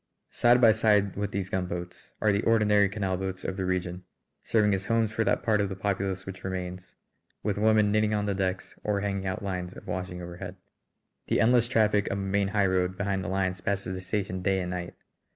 [0.31, 4.03] Side by side with these gunboats are the ordinary canal boats of the region,
[4.41, 6.95] serving as homes for that part of the populace which remains,
[7.43, 10.55] with women knitting on the decks or hanging out lines of washing overhead.
[11.27, 14.71] The endless traffic of a main highroad behind the lines passes the station day and
[14.71, 14.95] night.